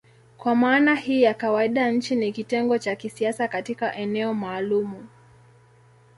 [0.37, 5.05] Kwa maana hii ya kawaida nchi ni kitengo cha kisiasa katika eneo maalumu.